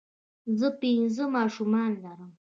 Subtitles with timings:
[0.59, 2.31] زۀ پنځه ماشومان لرم